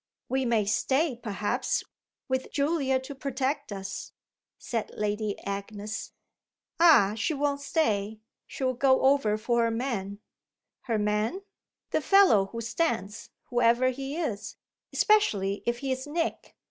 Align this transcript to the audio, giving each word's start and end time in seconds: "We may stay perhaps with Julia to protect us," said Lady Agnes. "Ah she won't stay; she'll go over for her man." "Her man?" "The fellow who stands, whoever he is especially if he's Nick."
"We 0.29 0.45
may 0.45 0.65
stay 0.65 1.15
perhaps 1.15 1.83
with 2.27 2.51
Julia 2.51 2.99
to 3.01 3.13
protect 3.13 3.71
us," 3.71 4.13
said 4.57 4.89
Lady 4.97 5.37
Agnes. 5.45 6.13
"Ah 6.79 7.13
she 7.15 7.35
won't 7.35 7.61
stay; 7.61 8.19
she'll 8.47 8.73
go 8.73 9.01
over 9.03 9.37
for 9.37 9.61
her 9.61 9.69
man." 9.69 10.17
"Her 10.85 10.97
man?" 10.97 11.43
"The 11.91 12.01
fellow 12.01 12.47
who 12.47 12.61
stands, 12.61 13.29
whoever 13.51 13.89
he 13.89 14.15
is 14.17 14.55
especially 14.91 15.61
if 15.67 15.77
he's 15.85 16.07
Nick." 16.07 16.55